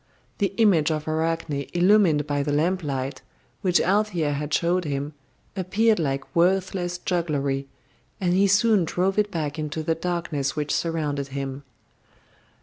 [0.39, 3.21] The image of Arachne illumined by the lamplight,
[3.61, 5.13] which Althea had showed him,
[5.55, 7.67] appeared like worthless jugglery,
[8.19, 11.61] and he soon drove it back into the darkness which surrounded him.